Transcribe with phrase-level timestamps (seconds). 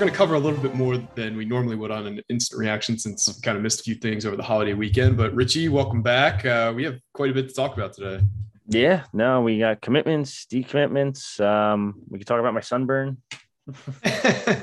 [0.00, 2.58] We're going to cover a little bit more than we normally would on an instant
[2.58, 5.18] reaction since we kind of missed a few things over the holiday weekend.
[5.18, 6.46] But Richie, welcome back.
[6.46, 8.24] Uh, we have quite a bit to talk about today.
[8.66, 11.38] Yeah, no, we got commitments, decommitments.
[11.38, 13.18] Um, we can talk about my sunburn.
[14.02, 14.62] yeah,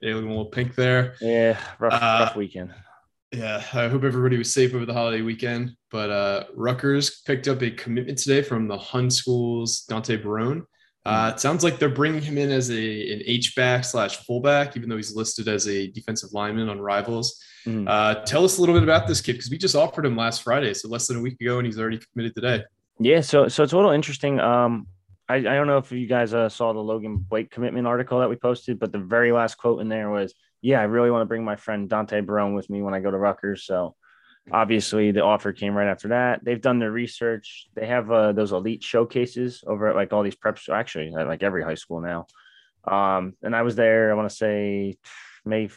[0.00, 1.16] looking a little pink there.
[1.20, 2.72] Yeah, rough, Uh, rough weekend.
[3.30, 5.72] Yeah, I hope everybody was safe over the holiday weekend.
[5.90, 10.64] But uh, Rutgers picked up a commitment today from the Hun School's Dante Barone.
[11.08, 14.76] Uh, it sounds like they're bringing him in as a an H back slash fullback,
[14.76, 17.42] even though he's listed as a defensive lineman on Rivals.
[17.66, 17.88] Mhm.
[17.88, 20.42] Uh, tell us a little bit about this kid because we just offered him last
[20.42, 22.62] Friday, so less than a week ago, and he's already committed today.
[23.00, 24.38] Yeah, so so it's a little interesting.
[24.38, 24.86] Um,
[25.30, 28.28] I, I don't know if you guys uh, saw the Logan Blake commitment article that
[28.28, 31.26] we posted, but the very last quote in there was, "Yeah, I really want to
[31.26, 33.94] bring my friend Dante Barone with me when I go to Rutgers." So
[34.52, 36.44] obviously the offer came right after that.
[36.44, 37.66] They've done their research.
[37.74, 41.42] They have uh, those elite showcases over at like all these preps, actually at like
[41.42, 42.26] every high school now.
[42.84, 44.10] Um, and I was there.
[44.10, 44.96] I want to say
[45.44, 45.68] May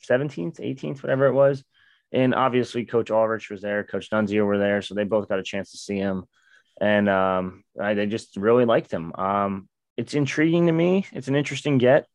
[0.00, 1.64] seventeenth, eighteenth, whatever it was.
[2.10, 5.42] And obviously, Coach Aurich was there, Coach Nunzio were there, so they both got a
[5.42, 6.24] chance to see him
[6.80, 9.12] and um, I, they just really liked him.
[9.14, 11.06] Um, it's intriguing to me.
[11.12, 12.06] It's an interesting get.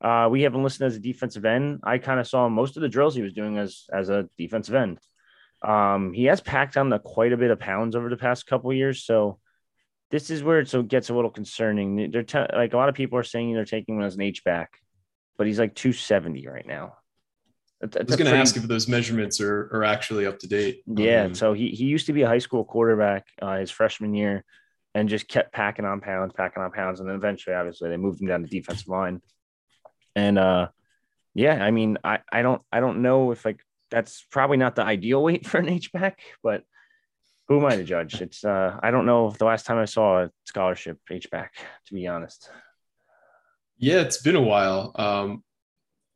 [0.00, 1.80] Uh, we haven't listened as a defensive end.
[1.82, 4.74] I kind of saw most of the drills he was doing as as a defensive
[4.74, 4.98] end.
[5.62, 8.70] Um, he has packed on the quite a bit of pounds over the past couple
[8.70, 9.38] of years, so
[10.10, 12.10] this is where it so gets a little concerning.
[12.10, 14.44] They're te- like a lot of people are saying they're taking him as an H
[14.44, 14.78] back,
[15.36, 16.94] but he's like 270 right now.
[17.80, 20.46] That's- I was going to pretty- ask if those measurements are, are actually up to
[20.48, 20.82] date.
[20.86, 24.14] yeah, Um, so he he used to be a high school quarterback uh, his freshman
[24.14, 24.44] year,
[24.94, 28.20] and just kept packing on pounds, packing on pounds, and then eventually, obviously, they moved
[28.20, 29.20] him down to defensive line.
[30.16, 30.68] And uh,
[31.34, 34.82] yeah, I mean, I I don't I don't know if like that's probably not the
[34.84, 36.64] ideal weight for an H back, but
[37.48, 38.20] who am I to judge?
[38.20, 41.54] It's uh, I don't know if the last time I saw a scholarship H back,
[41.86, 42.50] to be honest.
[43.78, 44.92] Yeah, it's been a while.
[44.96, 45.44] Um,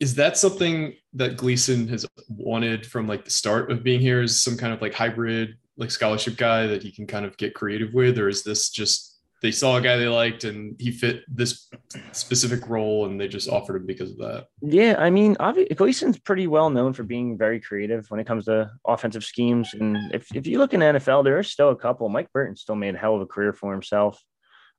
[0.00, 4.22] is that something that Gleason has wanted from like the start of being here?
[4.22, 7.54] Is some kind of like hybrid, like scholarship guy that he can kind of get
[7.54, 9.11] creative with, or is this just
[9.42, 11.68] they saw a guy they liked and he fit this
[12.12, 14.46] specific role and they just offered him because of that?
[14.60, 18.44] Yeah, I mean, obviously, Gleason's pretty well known for being very creative when it comes
[18.46, 19.74] to offensive schemes.
[19.74, 22.08] And if, if you look in the NFL, there are still a couple.
[22.08, 24.22] Mike Burton still made a hell of a career for himself.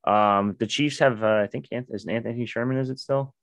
[0.05, 2.77] Um, the Chiefs have, uh, I think, is Anthony Sherman?
[2.77, 3.33] Is it still?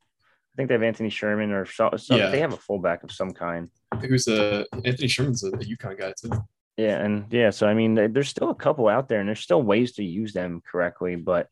[0.55, 2.31] I think they have Anthony Sherman or so, so Yeah.
[2.31, 3.69] they have a fullback of some kind.
[4.01, 6.31] Who's a Anthony Sherman's a, a UConn guy too.
[6.77, 9.63] Yeah, and yeah, so I mean, there's still a couple out there, and there's still
[9.63, 11.17] ways to use them correctly.
[11.17, 11.49] But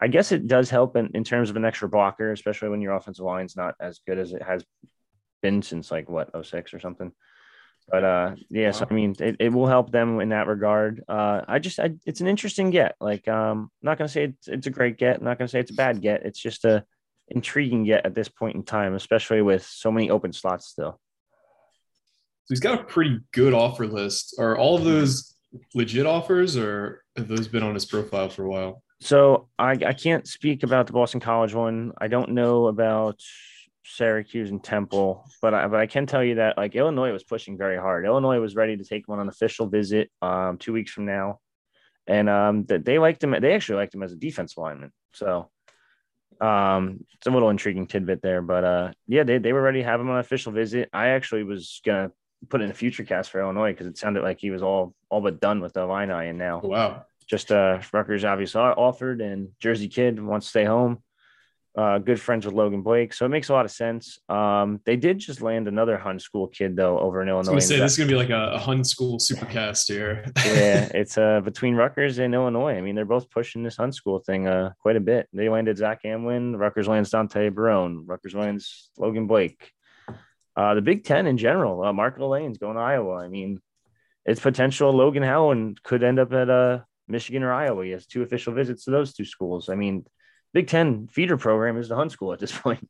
[0.00, 2.94] I guess it does help in, in terms of an extra blocker, especially when your
[2.94, 4.64] offensive line's not as good as it has
[5.42, 7.12] been since like what 06 or something.
[7.88, 11.04] But uh, yeah, so I mean, it, it will help them in that regard.
[11.08, 12.96] Uh, I just, I, it's an interesting get.
[13.00, 15.18] Like, um, I'm not gonna say it's, it's a great get.
[15.18, 16.26] I'm not gonna say it's a bad get.
[16.26, 16.84] It's just a
[17.28, 21.00] intriguing get at this point in time, especially with so many open slots still.
[22.46, 24.36] So he's got a pretty good offer list.
[24.38, 25.34] Are all of those
[25.74, 28.84] legit offers, or have those been on his profile for a while?
[29.00, 31.92] So I, I can't speak about the Boston College one.
[31.98, 33.20] I don't know about
[33.84, 37.58] Syracuse and Temple, but I, but I can tell you that like Illinois was pushing
[37.58, 38.04] very hard.
[38.04, 41.40] Illinois was ready to take him on an official visit um, two weeks from now,
[42.06, 43.34] and um, that they liked him.
[43.40, 44.92] They actually liked him as a defense lineman.
[45.14, 45.50] So
[46.40, 49.84] um, it's a little intriguing tidbit there, but uh, yeah, they they were ready to
[49.84, 50.88] have him on an official visit.
[50.92, 52.12] I actually was gonna
[52.48, 55.20] put in a future cast for Illinois because it sounded like he was all all
[55.20, 57.04] but done with the Illini, and now Oh, wow.
[57.28, 61.02] just uh Rutgers obviously offered and Jersey kid wants to stay home.
[61.78, 64.18] Uh, good friends with Logan Blake, so it makes a lot of sense.
[64.30, 67.60] Um, they did just land another Hun School kid though over in I was Illinois.
[67.60, 70.24] to say this is going to be like a, a Hun School supercast here.
[70.46, 72.76] yeah, it's uh between Rutgers and Illinois.
[72.78, 75.28] I mean, they're both pushing this Hun School thing uh quite a bit.
[75.34, 79.72] They landed Zach Amlin, Rutgers lands Dante Barone, Rutgers lands Logan Blake.
[80.56, 83.16] Uh, the Big Ten in general, uh, Marco Lainez going to Iowa.
[83.16, 83.60] I mean,
[84.24, 87.84] it's potential Logan Howen could end up at uh Michigan or Iowa.
[87.84, 89.68] He has two official visits to those two schools.
[89.68, 90.04] I mean,
[90.52, 92.88] Big Ten feeder program is the Hun School at this point.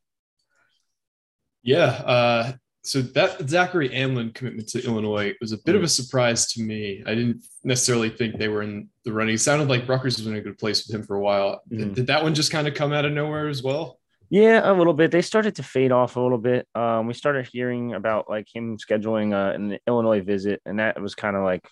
[1.63, 1.87] Yeah.
[1.87, 2.53] Uh,
[2.83, 7.03] so that Zachary Amlin commitment to Illinois was a bit of a surprise to me.
[7.05, 9.35] I didn't necessarily think they were in the running.
[9.35, 11.63] It sounded like Rutgers was in a good place with him for a while.
[11.69, 11.95] Mhm.
[11.95, 13.99] Did that one just kind of come out of nowhere as well?
[14.29, 15.11] Yeah, a little bit.
[15.11, 16.67] They started to fade off a little bit.
[16.75, 21.15] Um, we started hearing about like him scheduling uh, an Illinois visit, and that was
[21.15, 21.65] kind of like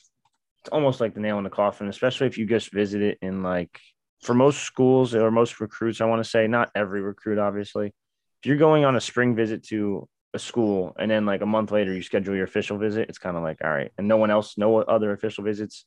[0.61, 3.43] it's almost like the nail in the coffin, especially if you just visit it in
[3.43, 3.81] like
[4.23, 6.01] for most schools or most recruits.
[6.01, 7.89] I want to say not every recruit, obviously.
[7.89, 11.71] If you're going on a spring visit to a school and then like a month
[11.71, 14.31] later you schedule your official visit, it's kind of like all right, and no one
[14.31, 15.87] else, no other official visits.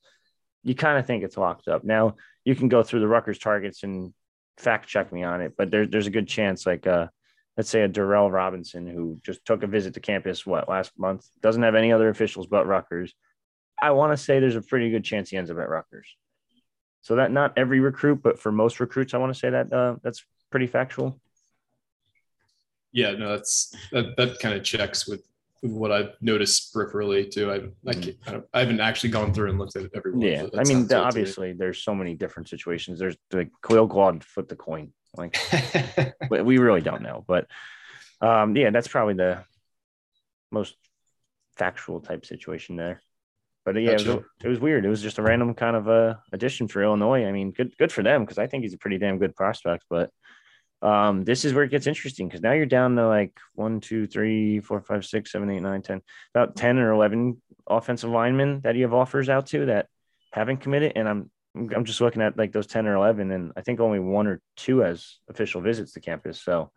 [0.64, 1.86] You kind of think it's locked up.
[1.86, 4.14] Now you can go through the Rutgers targets and
[4.58, 7.08] fact check me on it, but there, there's a good chance, like uh,
[7.56, 11.28] let's say a Darrell Robinson who just took a visit to campus what last month
[11.42, 13.14] doesn't have any other officials but Rutgers.
[13.80, 16.08] I want to say there's a pretty good chance he ends up at Rutgers.
[17.02, 19.96] So that not every recruit, but for most recruits, I want to say that uh,
[20.04, 21.20] that's pretty factual.
[22.92, 27.52] Yeah, no, that's that that kind of checks with, with what I've noticed peripherally too.
[27.52, 30.22] I I, can't, I, don't, I haven't actually gone through and looked at every one.
[30.22, 33.00] Yeah, I mean, the- obviously, there's so many different situations.
[33.00, 34.94] There's like Khalil Gawd flip the coin.
[35.16, 35.38] Like
[36.30, 37.24] but we really don't know.
[37.28, 37.48] But
[38.22, 39.44] um, yeah, that's probably the
[40.52, 40.76] most
[41.56, 43.02] factual type situation there.
[43.66, 44.86] But yeah, it, was, it was weird.
[44.86, 47.26] It was just a random kind of uh, addition for Illinois.
[47.26, 49.84] I mean, good good for them because I think he's a pretty damn good prospect.
[49.90, 50.10] But
[50.82, 54.06] um, this is where it gets interesting because now you're down to like one, two,
[54.06, 56.02] three, four, five, six, seven, eight, nine, ten,
[56.36, 59.88] about ten or eleven offensive linemen that you have offers out to that
[60.32, 63.62] haven't committed, and I'm I'm just looking at like those 10 or 11, and I
[63.62, 66.42] think only one or two has official visits to campus.
[66.42, 66.72] So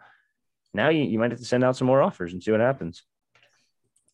[0.72, 3.02] now you, you might have to send out some more offers and see what happens.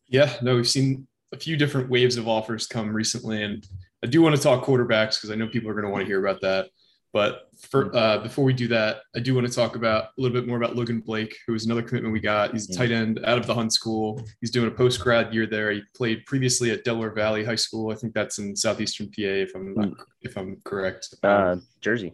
[0.08, 3.66] Yeah, no, we've seen a few different waves of offers come recently, and
[4.02, 6.06] I do want to talk quarterbacks because I know people are going to want to
[6.06, 6.68] hear about that.
[7.16, 10.38] But for, uh, before we do that, I do want to talk about a little
[10.38, 12.52] bit more about Logan Blake, who is another commitment we got.
[12.52, 14.22] He's a tight end out of the Hun School.
[14.42, 15.70] He's doing a post grad year there.
[15.70, 17.90] He played previously at Delaware Valley High School.
[17.90, 19.12] I think that's in southeastern PA,
[19.46, 19.88] if I'm not,
[20.20, 21.14] if I'm correct.
[21.22, 22.12] Uh, Jersey.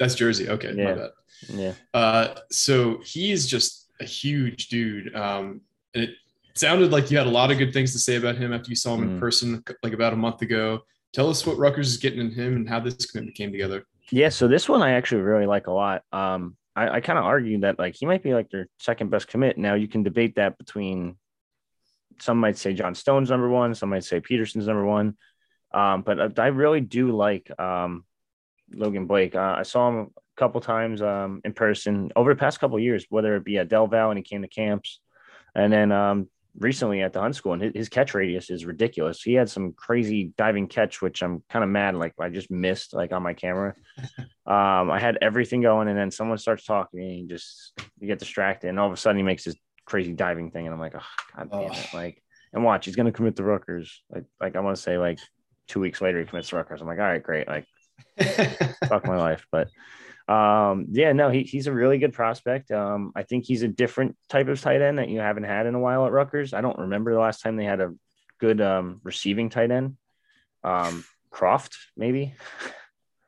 [0.00, 0.48] that's Jersey.
[0.48, 0.94] Okay, my yeah.
[0.94, 1.10] bad.
[1.50, 1.72] Yeah.
[1.94, 5.14] Uh, so he's just a huge dude.
[5.14, 5.60] Um,
[5.94, 6.10] and it
[6.54, 8.74] sounded like you had a lot of good things to say about him after you
[8.74, 9.20] saw him in Mhm.
[9.20, 10.80] person like about a month ago.
[11.12, 13.86] Tell us what Rutgers is getting in him and how this commitment came together.
[14.10, 14.28] Yeah.
[14.28, 16.02] So this one I actually really like a lot.
[16.12, 19.28] Um, I, I kind of argue that like he might be like their second best
[19.28, 19.58] commit.
[19.58, 21.16] Now you can debate that between
[22.20, 25.16] some might say John Stone's number one, some might say Peterson's number one.
[25.72, 28.04] Um, but I really do like um,
[28.72, 29.34] Logan Blake.
[29.34, 33.06] Uh, I saw him a couple times um, in person over the past couple years,
[33.08, 35.00] whether it be at Del Val and he came to camps,
[35.54, 36.28] and then um,
[36.58, 37.54] recently at the Hun School.
[37.54, 39.22] And his, his catch radius is ridiculous.
[39.22, 42.94] He had some crazy diving catch, which I'm kind of mad like I just missed
[42.94, 43.74] like on my camera.
[44.46, 48.18] um, I had everything going, and then someone starts talking, and you just you get
[48.18, 50.94] distracted, and all of a sudden he makes this crazy diving thing, and I'm like,
[50.94, 52.20] oh god damn it, like.
[52.52, 54.04] And watch, he's gonna commit the Rutgers.
[54.08, 55.18] Like, like I want to say, like
[55.66, 56.80] two weeks later, he commits to Rutgers.
[56.80, 57.48] I'm like, all right, great.
[57.48, 57.66] Like,
[58.88, 59.44] fuck my life.
[59.50, 59.70] But
[60.28, 62.70] um, yeah, no, he, he's a really good prospect.
[62.70, 65.74] Um, I think he's a different type of tight end that you haven't had in
[65.74, 66.54] a while at Rutgers.
[66.54, 67.92] I don't remember the last time they had a
[68.40, 69.96] good um, receiving tight end.
[70.62, 72.34] Um, Kroft, maybe.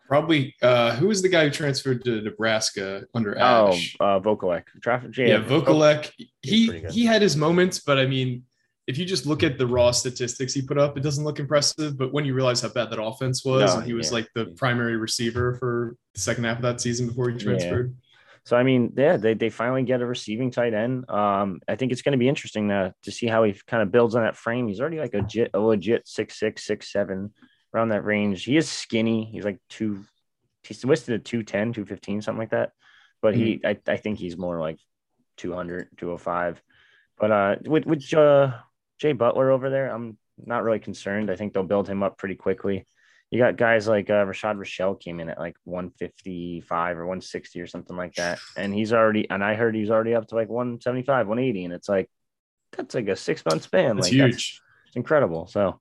[0.09, 3.97] Probably uh, who was the guy who transferred to Nebraska under Oh, Ash?
[3.99, 4.63] uh, Vokolek.
[4.81, 5.17] Traffic.
[5.17, 6.13] yeah, Vokolek.
[6.43, 8.45] He he had his moments, but I mean,
[8.87, 11.99] if you just look at the raw statistics he put up, it doesn't look impressive.
[11.99, 14.15] But when you realize how bad that offense was, No, and he was yeah.
[14.15, 17.97] like the primary receiver for the second half of that season before he transferred.
[18.45, 21.11] So I mean, yeah, they, they finally get a receiving tight end.
[21.11, 23.91] Um, I think it's going to be interesting to to see how he kind of
[23.91, 24.69] builds on that frame.
[24.69, 27.33] He's already like a legit, a legit six six six seven
[27.75, 28.45] around that range.
[28.45, 29.25] He is skinny.
[29.25, 30.05] He's like two.
[30.63, 32.73] He's listed at 210, 215, something like that.
[33.23, 34.79] But he, I, I think he's more like
[35.37, 36.63] 200, 205.
[37.19, 38.53] But uh, with with uh,
[38.99, 41.31] Jay Butler over there, I'm not really concerned.
[41.31, 42.87] I think they'll build him up pretty quickly.
[43.31, 47.67] You got guys like uh, Rashad Rochelle came in at like 155 or 160 or
[47.67, 48.39] something like that.
[48.57, 51.65] And he's already, and I heard he's already up to like 175, 180.
[51.65, 52.09] And it's like,
[52.73, 53.97] that's like a six month span.
[53.97, 54.61] That's like, huge.
[54.87, 55.49] it's incredible.
[55.49, 55.81] So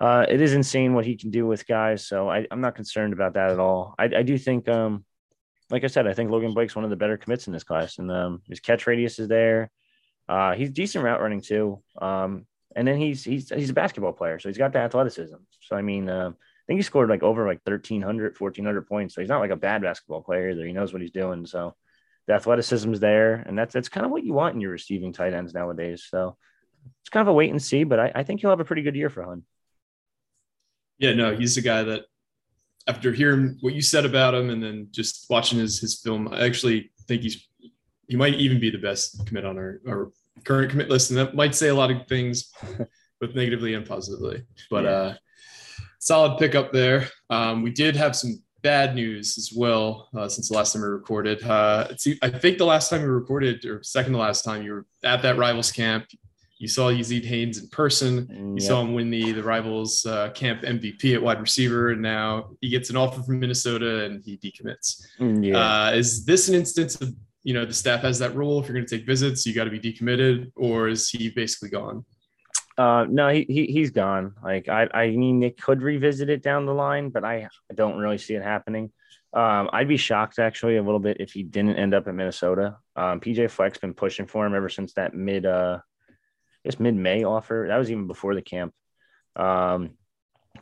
[0.00, 2.06] uh, it is insane what he can do with guys.
[2.06, 3.94] So I, I'm not concerned about that at all.
[3.98, 5.04] I, I do think, um,
[5.70, 7.98] like I said, I think Logan Blake's one of the better commits in this class,
[7.98, 9.70] and um, his catch radius is there.
[10.28, 11.82] Uh, he's decent route running too.
[12.00, 15.36] Um, and then he's he's he's a basketball player, so he's got the athleticism.
[15.60, 19.14] So I mean, uh, I think he scored like over like 1,300, 1,400 points.
[19.14, 20.66] So he's not like a bad basketball player either.
[20.66, 21.46] He knows what he's doing.
[21.46, 21.74] So
[22.26, 25.12] the athleticism is there, and that's that's kind of what you want in your receiving
[25.12, 26.06] tight ends nowadays.
[26.08, 26.36] So
[27.02, 28.82] it's kind of a wait and see, but I, I think he'll have a pretty
[28.82, 29.42] good year for Hun.
[30.98, 32.04] Yeah, no, he's the guy that
[32.86, 36.44] after hearing what you said about him and then just watching his his film, I
[36.44, 37.46] actually think he's
[38.08, 40.12] he might even be the best commit on our, our
[40.44, 42.52] current commit list, and that might say a lot of things,
[43.20, 44.42] both negatively and positively.
[44.70, 44.90] But Yeah.
[44.90, 45.14] uh,
[45.98, 47.08] solid pickup there.
[47.30, 50.88] Um, we did have some bad news as well uh, since the last time we
[50.88, 51.42] recorded.
[51.42, 54.72] Uh, it's, I think the last time we recorded, or second to last time, you
[54.72, 56.06] were at that rivals camp.
[56.58, 58.26] You saw Yazeed Haynes in person.
[58.30, 58.62] You Yep.
[58.62, 62.68] saw him win the the rivals uh, camp MVP at wide receiver, and now he
[62.70, 65.02] gets an offer from Minnesota and he decommits.
[65.20, 65.58] Mm, yeah.
[65.88, 67.12] Uh, is this an instance of
[67.44, 68.58] you know the staff has that rule?
[68.58, 71.68] If you're going to take visits, you got to be decommitted, or is he basically
[71.68, 72.04] gone?
[72.76, 74.34] Uh, no, he, he he's gone.
[74.42, 78.18] Like I, I mean, they could revisit it down the line, but I, don't really
[78.18, 78.90] see it happening.
[79.32, 82.78] Um, I'd be shocked actually a little bit if he didn't end up at Minnesota.
[82.96, 85.80] Um, PJ Fleck's been pushing for him ever since that mid, uh,
[86.64, 87.66] guess mid May offer.
[87.68, 88.72] That was even before the camp.
[89.36, 89.90] Um,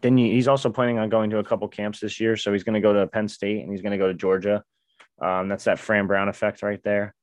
[0.00, 2.64] then he, he's also planning on going to a couple camps this year, so he's
[2.64, 4.64] going to go to Penn State and he's going to go to Georgia.
[5.20, 7.14] Um, that's that Fran Brown effect right there.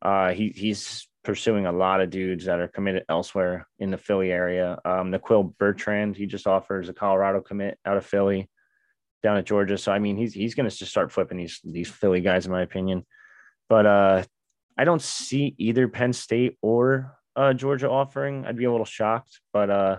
[0.00, 4.32] Uh, he he's pursuing a lot of dudes that are committed elsewhere in the Philly
[4.32, 4.78] area.
[4.84, 8.48] Um, Naquil Bertrand, he just offers a Colorado commit out of Philly
[9.22, 9.78] down at Georgia.
[9.78, 12.52] So I mean, he's he's going to just start flipping these these Philly guys, in
[12.52, 13.06] my opinion.
[13.68, 14.22] But uh,
[14.76, 18.44] I don't see either Penn State or uh, Georgia offering.
[18.44, 19.98] I'd be a little shocked, but uh,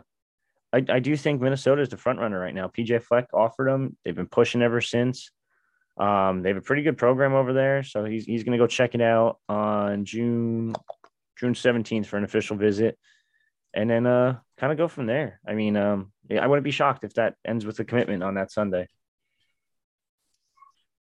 [0.73, 2.67] I, I do think Minnesota is the front runner right now.
[2.67, 3.95] PJ Fleck offered them.
[4.03, 5.31] They've been pushing ever since.
[5.97, 8.67] Um, they have a pretty good program over there, so he's he's going to go
[8.67, 10.73] check it out on June
[11.37, 12.97] June seventeenth for an official visit,
[13.75, 15.39] and then uh kind of go from there.
[15.47, 18.51] I mean, um, I wouldn't be shocked if that ends with a commitment on that
[18.51, 18.87] Sunday.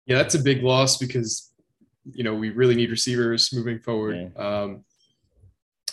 [0.06, 1.52] Yeah, that's a big loss because
[2.12, 4.38] you know we really need receivers moving forward.
[4.38, 4.86] Um,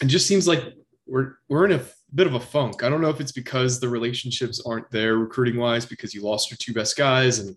[0.03, 0.65] it just seems like
[1.07, 1.83] we're we're in a
[2.15, 2.83] bit of a funk.
[2.83, 6.51] I don't know if it's because the relationships aren't there recruiting wise because you lost
[6.51, 7.57] your two best guys and.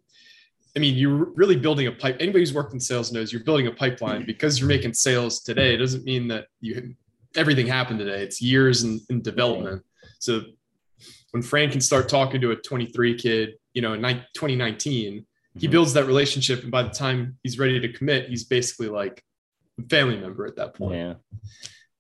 [0.76, 2.18] I mean, you're really building a pipe.
[2.20, 5.74] Anybody who's worked in sales knows you're building a pipeline because you're making sales today.
[5.74, 6.96] It doesn't mean that you
[7.36, 8.22] everything happened today.
[8.24, 9.84] It's years in, in development.
[10.20, 10.42] So
[11.32, 15.26] when Fran can start talking to a 23 kid, you know, in ni- 2019,
[15.58, 15.72] he Mhm.
[15.72, 19.24] builds that relationship, and by the time he's ready to commit, he's basically like
[19.80, 20.96] a family member at that point.
[20.96, 21.14] Yeah,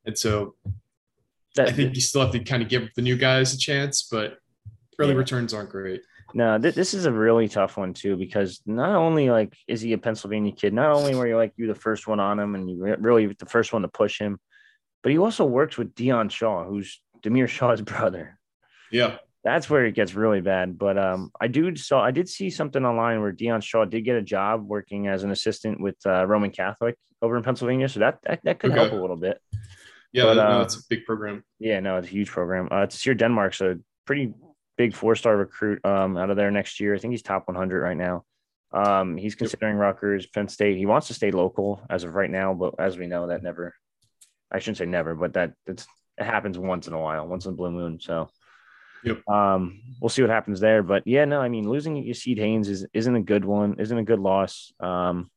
[0.05, 0.55] And so
[1.55, 4.07] that, I think you still have to kind of give the new guys a chance,
[4.09, 4.37] but
[4.99, 5.17] early Yeah.
[5.17, 6.01] returns aren't great.
[6.35, 9.93] No, th- this is a really tough one too because not only like is he
[9.93, 12.69] a Pennsylvania kid, not only were you like you the first one on him and
[12.69, 14.37] you re- really the first one to push him,
[15.01, 18.37] but he also works with Dion Shaw, who's Damiere Shaw's brother.
[18.91, 19.15] Yeah.
[19.45, 20.77] That's where it gets really bad.
[20.77, 24.17] But um, I do saw I did see something online where Dion Shaw did get
[24.17, 28.19] a job working as an assistant with uh, Roman Catholic over in Pennsylvania, so that
[28.23, 29.39] that, that could help a little bit.
[30.11, 30.23] Yeah.
[30.23, 31.45] But, no, uh, that's a big program.
[31.59, 32.67] Yeah, no, it's a huge program.
[32.69, 33.13] Uh, it's here.
[33.13, 34.33] Denmark's a pretty
[34.77, 36.95] big four star recruit um, out of there next year.
[36.95, 38.23] I think he's top 100 right now.
[38.71, 40.77] Um, he's considering Rutgers, Penn State.
[40.77, 43.73] He wants to stay local as of right now, but as we know, that never.
[44.51, 47.53] I shouldn't say never, but that it's it happens once in a while, once in
[47.53, 47.99] a blue moon.
[47.99, 48.29] So,
[49.03, 49.27] Yep.
[49.29, 50.81] um, we'll see what happens there.
[50.81, 54.03] But yeah, no, I mean, losing Yazeed Haynes is isn't a good one, isn't a
[54.03, 54.73] good loss.
[54.79, 55.29] Um,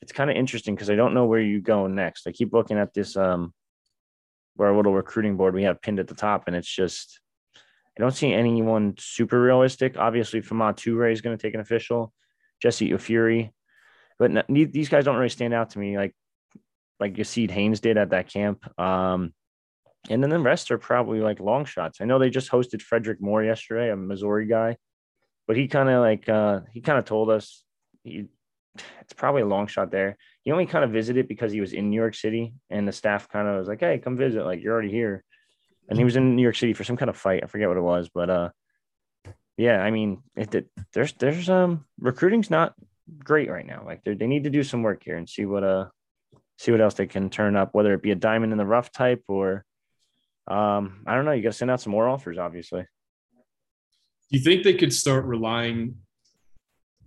[0.00, 2.26] it's kind of interesting because I don't know where you go next.
[2.26, 3.54] I keep looking at this um,
[4.56, 7.20] where our little recruiting board we have pinned at the top, and it's just
[7.96, 9.96] I don't see anyone super realistic.
[9.98, 12.12] Obviously, Famad Toure is going to take an official,
[12.60, 13.52] Jesse Fury,
[14.18, 16.14] but these guys don't really stand out to me like
[17.00, 18.64] like Yazeed Haynes did at that camp.
[18.78, 19.34] Um,
[20.08, 22.00] and then the rest are probably like long shots.
[22.00, 24.76] I know they just hosted Frederick Moore yesterday, a Missouri guy,
[25.46, 27.64] but he kind of like uh, he kind of told us
[28.04, 28.26] he
[29.00, 30.16] it's probably a long shot there.
[30.42, 33.28] He only kind of visited because he was in New York City, and the staff
[33.28, 34.44] kind of was like, "Hey, come visit.
[34.44, 35.24] Like you're already here."
[35.92, 37.42] And he was in New York City for some kind of fight.
[37.44, 38.48] I forget what it was, but uh,
[39.58, 39.82] yeah.
[39.82, 42.72] I mean, it, there's there's um recruiting's not
[43.18, 43.82] great right now.
[43.84, 45.88] Like they they need to do some work here and see what uh
[46.56, 48.90] see what else they can turn up, whether it be a diamond in the rough
[48.90, 49.66] type or
[50.48, 51.32] um I don't know.
[51.32, 52.86] You got to send out some more offers, obviously.
[54.30, 55.96] Do you think they could start relying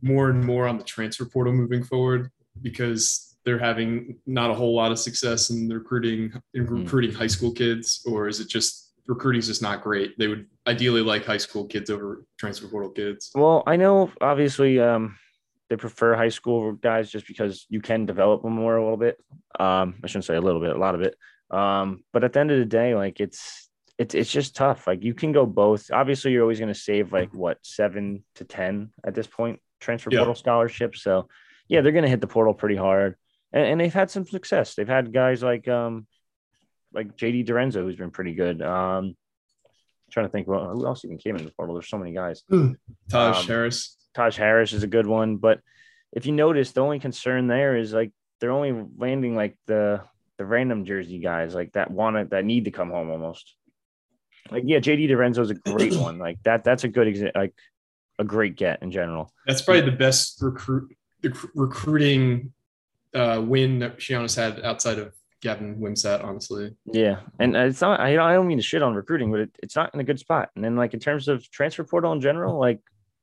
[0.04, 2.30] more and more on the transfer portal moving forward
[2.62, 6.76] because they're having not a whole lot of success in recruiting in Hmm.
[6.84, 10.18] recruiting high school kids, or is it just recruiting's just not great?
[10.18, 13.32] They would ideally like high school kids over transfer portal kids.
[13.36, 15.18] Well, I know obviously um
[15.70, 19.18] they prefer high school guys just because you can develop them more a little bit.
[19.60, 21.16] Um, I shouldn't say a little bit, a lot of it.
[21.50, 24.88] Um, but at the end of the day, like it's it's it's just tough.
[24.88, 25.90] Like you can go both.
[25.92, 30.10] Obviously, you're always going to save like what seven to ten at this point transfer
[30.12, 30.20] Yeah.
[30.20, 31.02] portal scholarships.
[31.04, 31.30] So
[31.68, 33.16] yeah, they're going to hit the portal pretty hard,
[33.54, 34.76] and, and they've had some success.
[34.76, 36.08] They've had guys like um
[36.94, 38.62] like JD DiRenzo who's been pretty good.
[38.62, 39.16] Um,
[40.12, 41.76] trying to think, well, who else even came in the portal?
[41.76, 42.44] There's so many guys.
[43.10, 43.98] Taj Um, Harris.
[44.14, 45.60] Taj Harris is a good one, but
[46.14, 50.02] if you notice, the only concern there is like they're only landing like the
[50.38, 53.56] the random Jersey guys like that want to that need to come home almost.
[54.52, 55.10] Like yeah, JD
[55.40, 56.18] is a great one.
[56.18, 57.42] Like that that's a good example.
[57.42, 57.54] Like
[58.20, 59.32] a great get in general.
[59.46, 60.96] That's probably the best recruit
[61.54, 62.54] recruiting
[63.16, 66.76] uh, win that Schiano's had outside of Gavin Wimsatt, honestly.
[66.86, 68.00] Yeah, and it's not.
[68.00, 70.20] I, I don't mean to shit on recruiting, but it, it's not in a good
[70.20, 70.50] spot.
[70.56, 72.80] And then, like in terms of transfer portal in general, like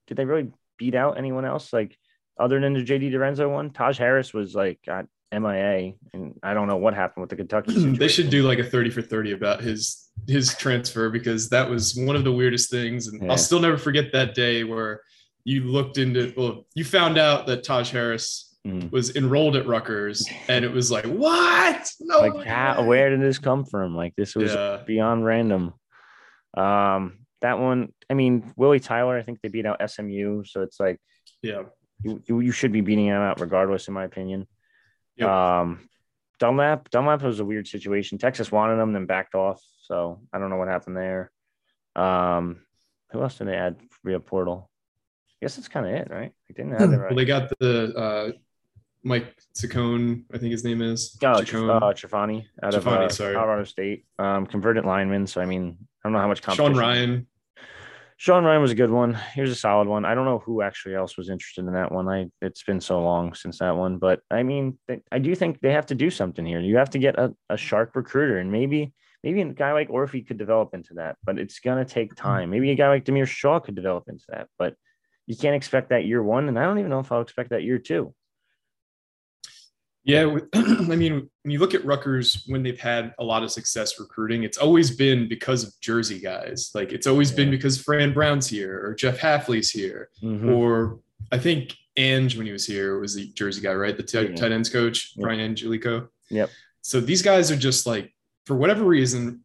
[0.06, 1.72] did they really beat out anyone else?
[1.72, 1.96] Like
[2.38, 6.68] other than the JD DiRenzo one, Taj Harris was like got MIA, and I don't
[6.68, 7.72] know what happened with the Kentucky.
[7.72, 7.94] Situation.
[7.98, 11.96] they should do like a thirty for thirty about his his transfer because that was
[11.96, 13.30] one of the weirdest things, and yeah.
[13.30, 15.00] I'll still never forget that day where
[15.44, 18.90] you looked into well, you found out that Taj Harris mm.
[18.90, 21.90] was enrolled at Rutgers, and it was like, what?
[22.00, 23.94] No, like how, where did this come from?
[23.96, 24.82] Like this was yeah.
[24.86, 25.74] beyond random.
[26.54, 30.78] Um, that one, I mean, Willie Tyler, I think they beat out SMU, so it's
[30.78, 31.00] like,
[31.42, 31.62] yeah,
[32.02, 34.46] you you should be beating them out regardless, in my opinion.
[35.16, 35.28] Yep.
[35.28, 35.88] Um,
[36.38, 38.18] Dunlap, Dunlap was a weird situation.
[38.18, 39.62] Texas wanted them, then backed off.
[39.82, 41.30] So I don't know what happened there.
[41.94, 42.62] Um,
[43.12, 44.70] who else did they add via portal?
[45.30, 46.32] I guess that's kind of it, right?
[46.48, 47.10] They didn't have it right.
[47.10, 48.32] Well, they got the uh,
[49.04, 51.16] Mike Ciccone, I think his name is.
[51.22, 51.82] Oh, Ciccone.
[52.62, 54.04] uh, out of uh, Colorado State.
[54.18, 55.26] Um, converted lineman.
[55.26, 56.74] So I mean, I don't know how much competition.
[56.74, 57.26] Sean Ryan.
[58.16, 59.18] Sean Ryan was a good one.
[59.34, 60.04] He was a solid one.
[60.04, 62.08] I don't know who actually else was interested in that one.
[62.08, 64.78] I it's been so long since that one, but I mean,
[65.10, 66.60] I do think they have to do something here.
[66.60, 68.92] You have to get a, a sharp recruiter, and maybe
[69.24, 72.28] maybe a guy like Orphy could develop into that, but it's gonna take mm-hmm.
[72.28, 72.50] time.
[72.50, 74.76] Maybe a guy like Damiere Shaw could develop into that, but
[75.26, 77.64] you can't expect that year one, and I don't even know if I'll expect that
[77.64, 78.14] year two.
[80.04, 84.00] Yeah, I mean, when you look at Rutgers when they've had a lot of success
[84.00, 86.70] recruiting, it's always been because of Jersey guys.
[86.74, 87.36] Like it's always yeah.
[87.36, 90.52] been because Fran Brown's here or Jeff Hafley's here, mm-hmm.
[90.52, 90.98] or
[91.30, 93.96] I think Ange when he was here was the Jersey guy, right?
[93.96, 94.34] The t- yeah.
[94.34, 96.08] tight ends coach, Brian Angelichio.
[96.30, 96.50] Yep.
[96.80, 98.12] So these guys are just like,
[98.46, 99.44] for whatever reason,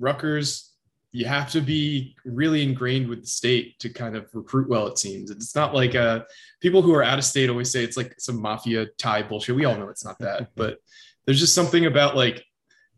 [0.00, 0.67] Rutgers
[1.12, 4.98] you have to be really ingrained with the state to kind of recruit well it
[4.98, 5.30] seems.
[5.30, 6.20] It's not like uh,
[6.60, 9.56] people who are out of state always say it's like some mafia tie bullshit.
[9.56, 10.78] We all know it's not that but
[11.24, 12.44] there's just something about like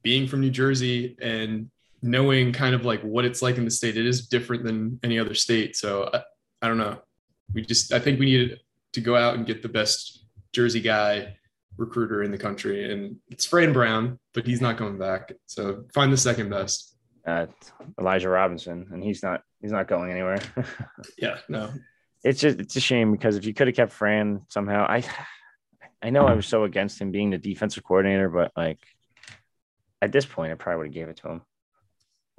[0.02, 1.71] being from new jersey and
[2.02, 3.97] knowing kind of like what it's like in the state.
[3.97, 6.23] It is different than any other state so I,
[6.63, 6.99] I don't know.
[7.54, 8.58] We just i think we need
[8.93, 11.37] to go out and get the best jersey guy
[11.76, 15.32] recruiter in the country and it's Fran Brown but he's not coming back.
[15.47, 16.90] So find the second best
[17.30, 17.47] uh,
[17.99, 20.40] Elijah Robinson, and he's not he's not going anywhere.
[21.19, 21.71] yeah, no.
[22.23, 25.04] It's just it's a shame because if you could have kept Fran somehow, I
[26.02, 28.78] I know I was so against him being the defensive coordinator, but like
[30.02, 31.43] at this point, I probably would have gave it to him.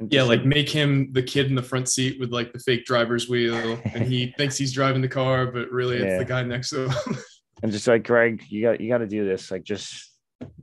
[0.09, 3.29] Yeah, like make him the kid in the front seat with like the fake driver's
[3.29, 6.17] wheel, and he thinks he's driving the car, but really it's yeah.
[6.17, 7.17] the guy next to him.
[7.63, 9.51] and just like Greg, you got you got to do this.
[9.51, 10.09] Like just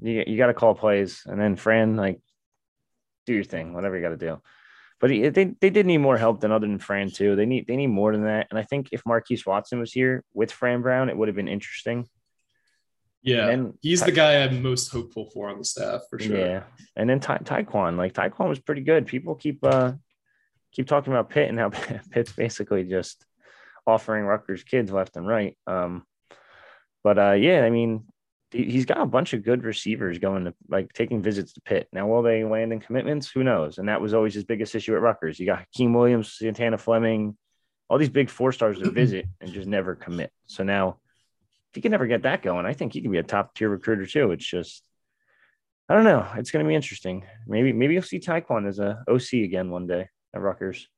[0.00, 2.20] you you got to call plays, and then Fran like
[3.28, 4.40] do your thing, whatever you got to do.
[5.00, 7.36] But he, they they did need more help than other than Fran too.
[7.36, 8.48] They need they need more than that.
[8.50, 11.48] And I think if Marquise Watson was here with Fran Brown, it would have been
[11.48, 12.08] interesting.
[13.22, 16.38] Yeah, he's the guy I'm most hopeful for on the staff for sure.
[16.38, 16.62] Yeah,
[16.96, 19.06] and then Ta- Tiquan, like Tiquan was pretty good.
[19.06, 19.92] People keep uh
[20.72, 21.68] keep talking about Pitt and how
[22.10, 23.24] Pitt's basically just
[23.86, 25.56] offering Rutgers kids left and right.
[25.66, 26.04] Um,
[27.04, 28.04] but uh, yeah, I mean,
[28.50, 31.88] he's got a bunch of good receivers going to like taking visits to Pitt.
[31.92, 33.30] Now, will they land in commitments?
[33.30, 33.78] Who knows?
[33.78, 35.38] And that was always his biggest issue at Rutgers.
[35.38, 37.36] You got Hakeem Williams, Santana Fleming,
[37.88, 40.32] all these big four stars to visit and just never commit.
[40.46, 40.98] So now,
[41.70, 43.68] if he can never get that going, I think he can be a top tier
[43.68, 44.30] recruiter too.
[44.32, 44.82] It's just,
[45.88, 46.26] I don't know.
[46.36, 47.24] It's going to be interesting.
[47.46, 50.88] Maybe, maybe you'll see Tiquan as a OC again one day at Rutgers.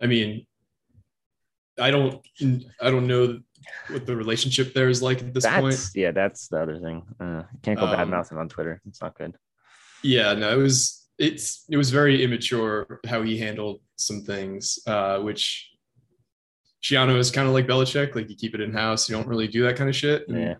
[0.00, 0.46] I mean,
[1.80, 2.24] I don't,
[2.80, 3.40] I don't know
[3.88, 5.90] what the relationship there is like at this that's, point.
[5.94, 7.02] Yeah, that's the other thing.
[7.20, 8.80] Uh, can't go um, bad mouthing on Twitter.
[8.86, 9.36] It's not good.
[10.02, 15.18] Yeah, no, it was it's it was very immature how he handled some things, uh,
[15.20, 15.70] which
[16.82, 19.48] Schiano is kind of like Belichick, like you keep it in house, you don't really
[19.48, 20.28] do that kind of shit.
[20.28, 20.54] And yeah,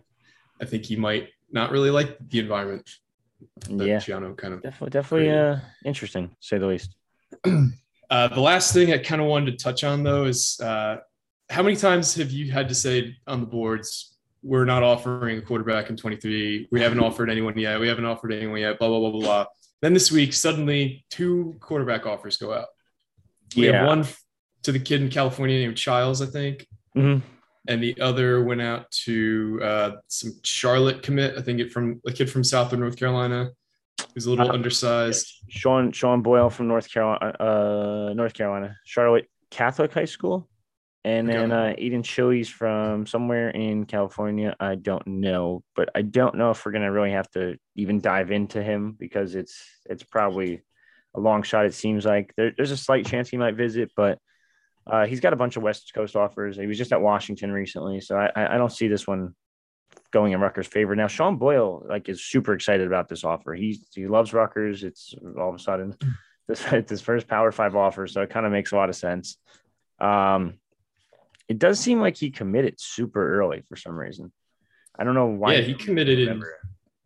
[0.61, 2.89] I think he might not really like the environment.
[3.69, 6.97] yeah, Schiano kind of definitely definitely uh, interesting, say the least.
[8.09, 10.99] Uh, the last thing I kind of wanted to touch on though is uh,
[11.49, 15.43] how many times have you had to say on the boards, we're not offering a
[15.43, 16.69] quarterback in 23.
[16.71, 17.81] We haven't offered anyone yet.
[17.81, 18.79] We haven't offered anyone yet.
[18.79, 19.45] Blah blah blah blah blah.
[19.83, 22.67] Then this week, suddenly two quarterback offers go out.
[23.57, 23.79] We yeah.
[23.79, 24.05] have one
[24.63, 27.25] to the kid in California named Chiles, I think, mm-hmm.
[27.69, 31.37] and the other went out to uh, some Charlotte commit.
[31.37, 33.51] I think it from a kid from South Southern North Carolina.
[34.15, 35.27] He's a little uh, undersized.
[35.49, 40.49] Sean Sean Boyle from North Carolina, uh, North Carolina, Charlotte Catholic High School
[41.07, 44.57] And then uh, Aidan Chiles from somewhere in California.
[44.59, 48.33] I don't know, but I don't know if we're gonna really have to even dive
[48.33, 49.57] into him because it's
[49.89, 50.63] it's probably
[51.15, 51.65] a long shot.
[51.65, 54.19] It seems like there, there's a slight chance he might visit, but
[54.85, 56.57] uh, he's got a bunch of West Coast offers.
[56.57, 59.37] He was just at Washington recently, so I, I don't see this one
[60.11, 60.97] going in Rutgers' favor.
[60.97, 63.55] Now Sean Boyle like is super excited about this offer.
[63.55, 64.83] He he loves Rutgers.
[64.83, 65.95] It's all of a sudden
[66.49, 68.97] this it's his first Power Five offer, so it kind of makes a lot of
[68.97, 69.37] sense.
[70.01, 70.55] Um,
[71.49, 74.33] it does seem like he committed super early for some reason.
[74.99, 75.55] I don't know why.
[75.55, 76.43] yeah, he committed in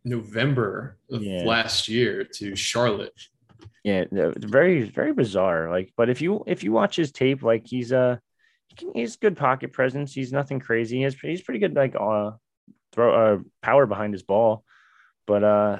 [0.03, 0.97] November.
[1.09, 1.43] Of Yeah.
[1.45, 3.13] last year to Charlotte.
[3.83, 5.69] Yeah, very very bizarre.
[5.69, 8.17] Like, but if you if you watch his tape, like he's uh
[8.67, 10.13] he can, he's good pocket presence.
[10.13, 11.03] He's nothing crazy.
[11.03, 12.31] He's he's pretty good like uh
[12.93, 14.63] throw uh power behind his ball,
[15.27, 15.77] but uh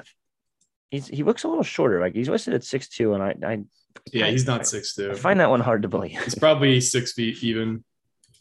[0.89, 1.99] he's he looks a little shorter.
[2.01, 3.63] Like he's listed at six two, and I I
[4.11, 5.11] Yeah, he's not six two.
[5.11, 6.19] I find that one hard to believe.
[6.23, 7.83] He's probably six feet even.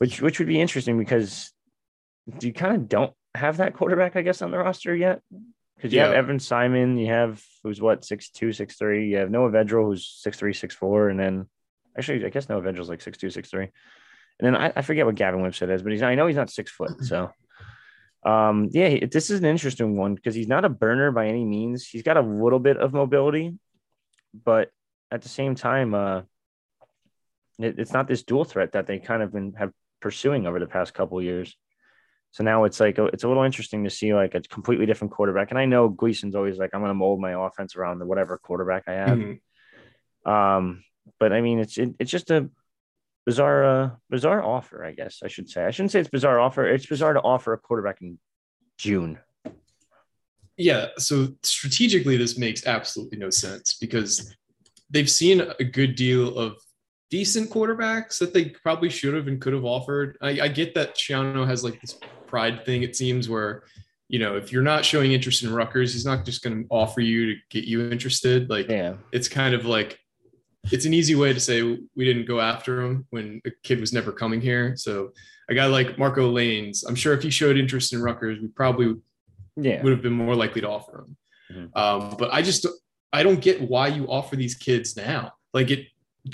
[0.01, 1.53] Which which would be interesting because
[2.41, 5.21] you kind of don't have that quarterback, I guess, on the roster yet.
[5.77, 9.11] Because you have Evan Simon, you have who's what six two, six three.
[9.11, 11.49] You have Noah Vedral who's six three, six four, and then
[11.97, 13.69] actually I guess Noah Vedral's like six two, six three.
[14.39, 16.49] And then I, I forget what Gavin Wimsatt is, but he's I know he's not
[16.51, 17.05] six foot.
[17.05, 17.31] So
[18.25, 21.45] um yeah, he- this is an interesting one because he's not a burner by any
[21.45, 21.87] means.
[21.87, 23.59] He's got a little bit of mobility,
[24.45, 24.71] but
[25.11, 26.23] at the same time, uh
[27.59, 30.67] it, it's not this dual threat that they kind of been have pursuing over the
[30.67, 31.57] past couple of years.
[32.33, 35.51] So now it's like it's a little interesting to see like a completely different quarterback.
[35.51, 38.39] And I know Gleason's always like I'm going to mold my offense around the whatever
[38.39, 39.19] quarterback I have.
[39.19, 39.41] Mhm.
[40.25, 40.85] Um,
[41.19, 42.49] but I mean it's it, it's just a
[43.27, 45.65] bizarre uh, bizarre offer, I guess I should say.
[45.65, 46.67] I shouldn't say it's bizarre offer.
[46.67, 48.19] It's bizarre to offer a quarterback in
[48.79, 49.19] June.
[50.57, 54.37] Yeah, so strategically, this makes absolutely no sense because
[54.91, 56.57] they've seen a good deal of
[57.11, 60.17] decent quarterbacks that they probably should have and could have offered.
[60.23, 63.65] I, I get that Schiano has like this pride thing, it seems, where
[64.09, 67.01] you know if you're not showing interest in Rutgers, he's not just going to offer
[67.01, 68.49] you to get you interested.
[68.49, 68.95] Like Yeah.
[69.13, 69.99] it's kind of like
[70.73, 73.93] it's an easy way to say we didn't go after him when a kid was
[73.93, 74.77] never coming here.
[74.77, 75.13] So
[75.49, 78.95] a guy like Marco Lainez, I'm sure if he showed interest in Rutgers, we probably
[79.57, 79.83] Yeah.
[79.83, 81.17] would have been more likely to offer him.
[81.53, 81.77] Mhm.
[81.77, 82.67] Um, but I just
[83.13, 85.33] I don't get why you offer these kids now.
[85.53, 85.87] Like it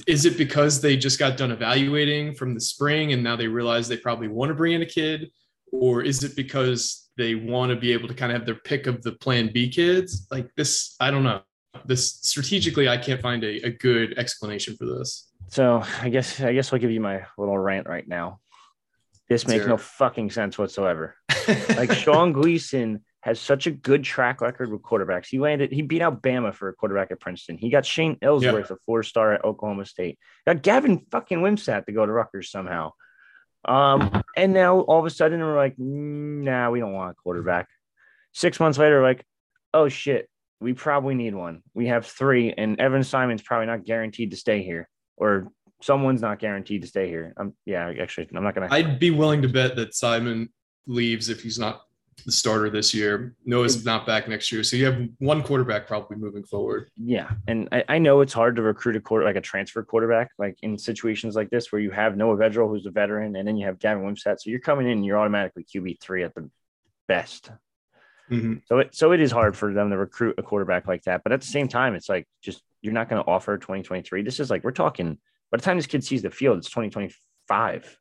[0.07, 3.89] is it because they just got done evaluating from the spring and now they realize
[3.89, 5.31] they probably want to bring in a kid,
[5.73, 8.87] or is it because they want to be able to kind of have their pick
[8.87, 10.27] of the plan B kids?
[10.31, 11.43] Like this, I don't know.
[11.85, 15.31] This strategically, I can't find a, a good explanation for this.
[15.49, 18.41] So I guess I guess I'll give you my little rant right now.
[19.29, 21.17] This makes no fucking sense whatsoever.
[21.77, 25.27] Like Sean Gleason has such a good track record with quarterbacks.
[25.27, 27.59] He landed, he beat out Bama for a quarterback at Princeton.
[27.59, 30.17] He got Shane Illingworth, a four star at Oklahoma State.
[30.47, 32.93] Got Gavin fucking Wimsatt to go to Rutgers somehow.
[33.65, 37.15] Um, and now all of a sudden we're like, "Mm, nah, we don't want a
[37.15, 37.67] quarterback.
[38.33, 39.25] Six months later, like,
[39.75, 40.29] oh shit,
[40.61, 41.63] we probably need one.
[41.75, 45.51] We have three, and Evan Simon's probably not guaranteed to stay here, or
[45.83, 47.35] someone's not guaranteed to stay here.
[47.37, 48.69] Um, yeah, actually, I'm not gonna.
[48.71, 50.51] I'd be willing to bet that Simon
[50.87, 51.81] leaves if he's not
[52.25, 53.35] the starter this year.
[53.45, 54.63] Noah's not back next year.
[54.65, 56.91] So you have one quarterback probably moving forward.
[56.97, 60.31] Yeah, and I, I know it's hard to recruit a quarter like a transfer quarterback,
[60.39, 63.57] like in situations like this where you have Noah Vedral, who's a veteran, and then
[63.57, 64.41] you have Gavin Wimsatt.
[64.41, 66.51] So you're coming in, and you're automatically QB three at the
[67.07, 67.51] best.
[68.31, 68.63] Mhm.
[68.67, 71.23] So it so it is hard for them to recruit a quarterback like that.
[71.23, 74.23] But at the same time, it's like just you're not going to offer 2023.
[74.23, 75.19] This is like we're talking
[75.51, 77.99] by the time this kid sees the field, it's 2025.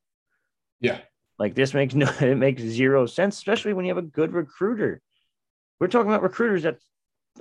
[0.82, 1.00] Yeah.
[1.38, 5.02] Like this makes no it makes zero sense, especially when you have a good recruiter.
[5.80, 6.78] We're talking about recruiters that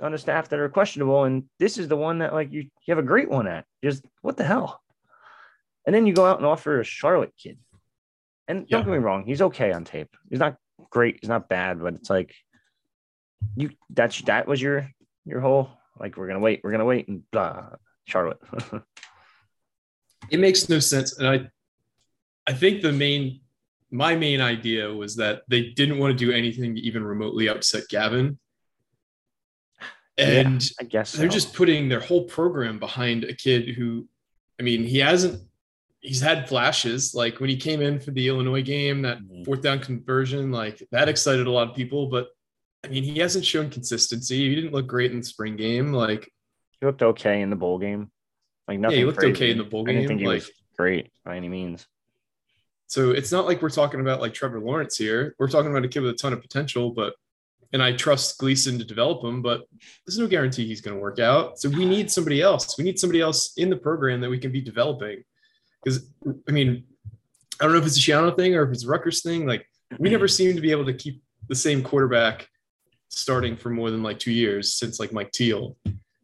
[0.01, 2.91] on a staff that are questionable, and this is the one that like you, you
[2.95, 3.65] have a great one at.
[3.83, 4.81] Just what the hell?
[5.85, 7.57] And then you go out and offer a Charlotte kid.
[8.47, 8.85] And don't Yeah.
[8.85, 10.09] get me wrong, he's okay on tape.
[10.29, 10.57] He's not
[10.89, 12.35] great, he's not bad, but it's like
[13.55, 14.89] you that's that was your
[15.25, 17.69] your whole like we're gonna wait, we're gonna wait, and blah
[18.05, 18.39] Charlotte.
[20.31, 21.17] It makes no sense.
[21.19, 21.49] And I
[22.47, 23.41] I think the main
[23.95, 27.83] my main idea was that they didn't want to do anything to even remotely upset
[27.89, 28.37] Gavin.
[30.17, 34.07] And I guess they're just putting their whole program behind a kid who
[34.59, 35.41] I mean, he hasn't
[35.99, 39.43] he's had flashes like when he came in for the Illinois game, that Mhm.
[39.45, 42.29] fourth down conversion, like that excited a lot of people, but
[42.85, 44.47] I mean, he hasn't shown consistency.
[44.49, 45.91] He didn't look great in the spring game.
[45.91, 46.31] Like,
[46.79, 48.11] he looked okay in the bowl game.
[48.67, 48.93] Like nothing.
[48.95, 49.33] yeah, he looked crazy.
[49.33, 49.95] okay in the bowl game.
[49.95, 51.87] I didn't think he Like, was great by any means.
[52.87, 55.35] So it's not like we're talking about like Trevor Lawrence here.
[55.39, 57.15] We're talking about a kid with a ton of potential, but
[57.73, 59.67] and I trust Gleason to develop him, but
[60.05, 61.59] there's no guarantee he's going to work out.
[61.59, 62.77] So we need somebody else.
[62.77, 65.23] We need somebody else in the program that we can be developing.
[65.83, 66.07] Because
[66.47, 66.85] I mean,
[67.59, 69.45] I don't know if it's a Schiano thing or if it's a Rutgers thing.
[69.45, 69.67] Like
[69.99, 72.47] we never seem to be able to keep the same quarterback
[73.09, 75.77] starting for more than like two years since like Mike Teel.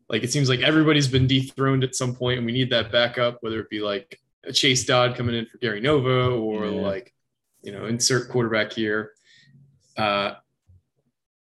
[0.10, 3.38] Like it seems like everybody's been dethroned at some point, and we need that backup,
[3.42, 6.82] whether it be like a Chase Dodd coming in for Gary Nova or Yeah.
[6.82, 7.14] like
[7.62, 9.12] you know insert quarterback here.
[9.98, 10.34] Uh,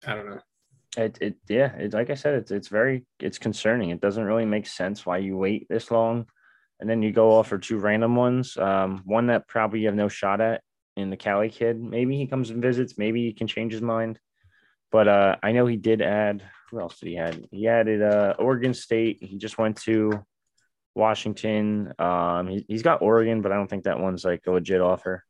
[0.06, 0.40] I don't know.
[0.96, 3.90] It, it yeah, it, like I said, it's it's very it's concerning.
[3.90, 6.26] It doesn't really make sense why you wait this long,
[6.80, 8.56] and then you go off for two random ones.
[8.56, 10.62] Um, one that probably you have no shot at
[10.96, 11.78] in the Cali kid.
[11.78, 12.96] Maybe he comes and visits.
[12.96, 14.18] Maybe he can change his mind.
[14.90, 16.42] But uh, I know he did add.
[16.70, 17.46] Who else did he add?
[17.50, 19.18] He added uh, Oregon State.
[19.20, 20.24] He just went to
[20.96, 21.92] Washington.
[21.98, 25.24] Um, he, he's got Oregon, but I don't think that one's like a legit offer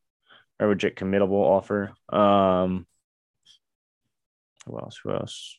[0.58, 1.92] or a legit committable offer.
[2.08, 2.86] Um,
[4.66, 4.98] who else?
[5.02, 5.58] Who else?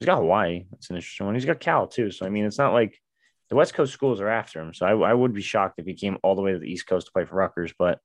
[0.00, 0.64] He's got Hawaii.
[0.70, 1.34] That's an interesting one.
[1.34, 2.10] He's got Cal too.
[2.10, 3.00] So I mean, it's not like
[3.48, 4.74] the West Coast schools are after him.
[4.74, 6.86] So I, I would be shocked if he came all the way to the East
[6.86, 7.72] Coast to play for Rutgers.
[7.78, 8.00] But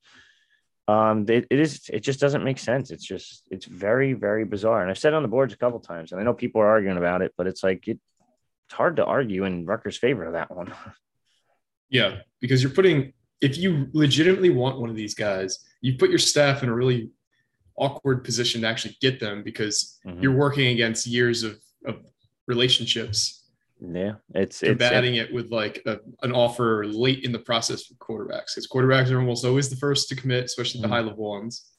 [0.88, 1.90] um, it, it is.
[1.92, 2.92] It just doesn't make sense.
[2.92, 4.82] It's just it's very very bizarre.
[4.82, 6.98] And I've said on the boards a couple times, and I know people are arguing
[6.98, 8.00] about it, but it's like it,
[8.68, 10.74] it's hard to argue in Rutgers' favor of that one.
[11.94, 16.20] Yeah, because you're putting if you legitimately want one of these guys, you put your
[16.20, 17.10] staff in a really
[17.78, 20.22] awkward position to actually get them because Mhm.
[20.24, 21.96] you're working against years of, of
[22.48, 23.40] relationships,
[23.82, 27.96] Yeah, it's it's combating it with like a, an offer late in the process for
[27.96, 28.56] quarterbacks.
[28.56, 30.92] Because quarterbacks are almost always the first to commit, especially the Mhm.
[30.92, 31.70] high level ones.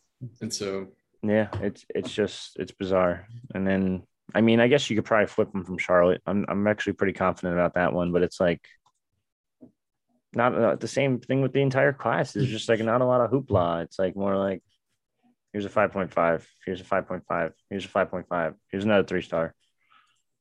[0.42, 0.88] And so
[1.22, 3.27] Yeah, it's it's just it's bizarre.
[3.55, 4.03] And then
[4.35, 6.20] I mean, I guess you could probably flip him from Charlotte.
[6.27, 8.61] I'm I'm actually pretty confident about that one, but it's like
[10.37, 12.33] not uh, the same thing with the entire class.
[12.33, 13.85] There's just like not a lot of hoopla.
[13.85, 14.62] It's like more like
[15.53, 19.55] here's a 5.5, here's a 5.5, here's a 5.5, here's another three star.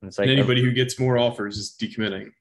[0.01, 2.31] And it's like and anybody who gets more offers is decommitting.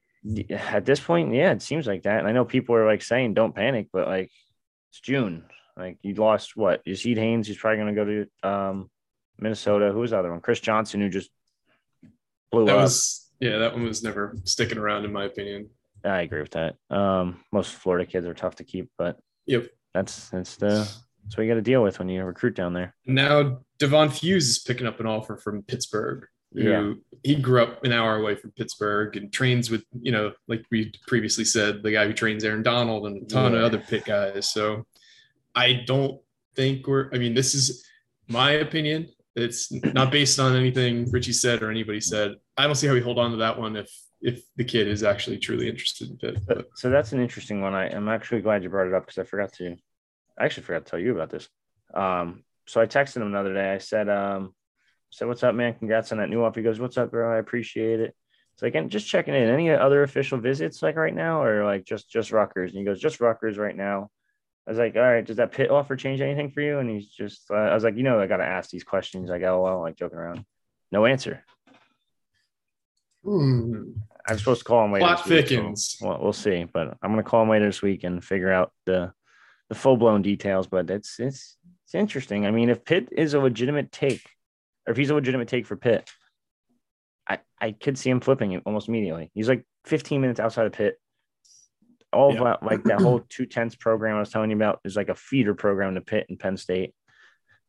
[0.49, 2.19] at this point, yeah, it seems like that.
[2.19, 4.31] And I know people are like saying don't panic, but like
[4.89, 5.45] it's June.
[5.77, 6.85] Like you lost what?
[6.85, 8.89] Yazeed Haynes, he's probably gonna go to um
[9.39, 9.91] Minnesota.
[9.91, 10.41] Who was the other one?
[10.41, 11.29] Chris Johnson, who just
[12.51, 12.81] blew That up.
[12.81, 15.69] was yeah, that one was never sticking around in my opinion.
[16.03, 16.75] I agree with that.
[16.89, 19.67] Um, most Florida kids are tough to keep, but Yep.
[19.93, 20.67] that's that's the
[21.23, 22.93] that's what you got to deal with when you recruit down there.
[23.05, 26.25] Now Devon Fuse is picking up an offer from Pittsburgh.
[26.53, 26.93] Who Yeah.
[27.23, 30.91] he grew up an hour away from Pittsburgh and trains with, you know, like we
[31.07, 34.49] previously said, the guy who trains Aaron Donald and a ton of other pit guys.
[34.51, 34.85] So
[35.55, 36.21] I don't
[36.55, 37.85] think we're I mean, this is
[38.27, 39.07] my opinion.
[39.35, 42.35] It's not based on anything Richie said or anybody said.
[42.55, 43.89] I don't see how we hold on to that one if
[44.23, 46.37] if the kid is actually truly interested in Pitt.
[46.47, 47.73] But So that's an interesting one.
[47.73, 49.75] I, I'm actually glad you brought it up because I forgot to.
[50.39, 51.47] I actually forgot to tell you about this.
[51.93, 53.71] Um, so I texted him another day.
[53.71, 54.55] I said, um,
[55.11, 55.75] said, "What's up, man?
[55.75, 57.31] Congrats on that new offer." He goes, "What's up, bro?
[57.35, 58.15] I appreciate it."
[58.53, 59.49] It's like, and just checking in.
[59.49, 62.71] Any other official visits like right now, or like just just Rutgers?
[62.71, 64.09] And he goes, "Just Rutgers right now."
[64.65, 67.07] I was like, "All right, does that pit offer change anything for you?" And he's
[67.09, 69.61] just, uh, I was like, "You know, I got to ask these questions." Like, "Oh
[69.61, 70.45] well," like joking around.
[70.91, 71.43] No answer.
[73.23, 73.91] hmm,
[74.27, 75.05] I'm supposed to call him later.
[75.05, 75.97] plot this week, so thickens.
[76.01, 79.11] Well, we'll see, but I'm gonna call him later this week and figure out the
[79.69, 80.67] the full blown details.
[80.67, 82.45] But it's it's it's interesting.
[82.45, 84.21] I mean, if Pitt is a legitimate take,
[84.87, 86.09] or if he's a legitimate take for Pitt,
[87.27, 89.29] I I could see him flipping it almost immediately.
[89.33, 90.95] He's like 15 minutes outside of Pitt.
[92.13, 92.43] All of Yeah.
[92.43, 95.15] that, like that whole two tenths program I was telling you about is like a
[95.15, 96.93] feeder program to Pitt and Penn State.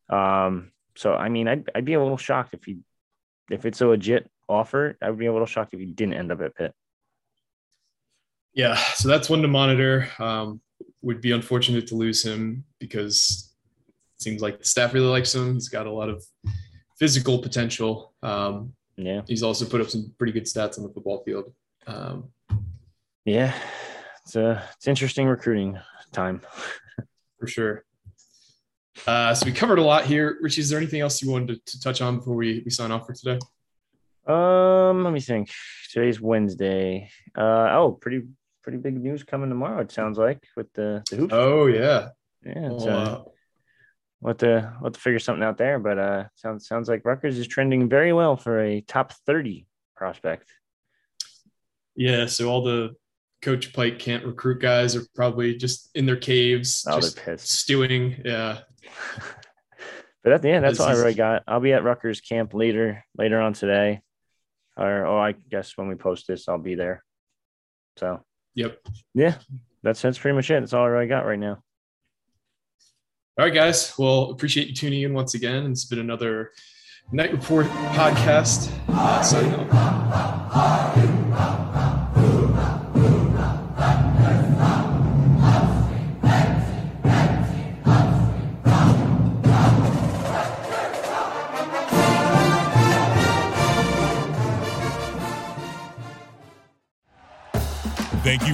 [0.09, 2.77] Um, so I mean, I'd I'd be a little shocked if he
[3.49, 4.97] if it's a legit offer.
[5.01, 6.73] I would be a little shocked if he didn't end up at Pitt.
[8.53, 10.07] Yeah, so that's one to monitor.
[10.19, 10.61] Um,
[11.01, 13.53] would be unfortunate to lose him because
[13.87, 15.53] it seems like the staff really likes him.
[15.53, 16.23] He's got a lot of
[16.97, 18.13] physical potential.
[18.23, 19.21] Um, Yeah.
[19.27, 21.53] he's also put up some pretty good stats on the football field.
[21.85, 22.31] Um,
[23.25, 23.53] Yeah,
[24.23, 25.77] it's a it's interesting recruiting
[26.13, 26.41] time.
[27.39, 27.83] for sure.
[29.05, 30.37] Uh, so we covered a lot here.
[30.41, 32.91] Richie, is there anything else you wanted to, to touch on before we, we sign
[32.91, 33.37] off for today?
[34.27, 35.49] Um, let me think.
[35.91, 37.09] Today's Wednesday.
[37.37, 38.23] Uh oh, pretty
[38.63, 39.81] pretty big news coming tomorrow.
[39.81, 41.33] It sounds like with the the hoops.
[41.33, 42.09] Oh yeah.
[42.45, 43.23] yeah, it's, Well, uh,
[44.19, 45.77] what to what to figure something out there.
[45.79, 50.51] But uh, sounds sounds like Rutgers is trending very well for a top thirty prospect.
[51.95, 52.25] yeah.
[52.25, 52.95] So all the
[53.43, 57.47] Coach Pike can't recruit guys are probably just in their caves, Oh, just pissed.
[57.49, 58.21] stewing.
[58.25, 58.59] Yeah.
[60.23, 61.43] But at the end, that's This all I really got.
[61.47, 64.01] I'll be at Rutgers camp later later on today,
[64.77, 67.03] or oh, I guess when we post this, I'll be there.
[67.97, 68.21] So
[68.55, 68.79] Yep.
[69.13, 69.35] yeah,
[69.83, 70.59] that's that's pretty much it.
[70.59, 71.61] That's all I really got right now.
[73.37, 73.93] All right, guys.
[73.97, 75.69] Well, appreciate you tuning in once again.
[75.71, 76.51] It's been another
[77.11, 78.71] Knight Report podcast.
[78.87, 81.14] Uh, signing off.